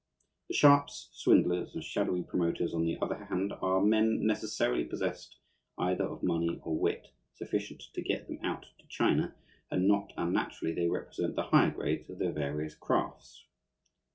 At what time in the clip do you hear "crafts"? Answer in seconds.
12.73-13.45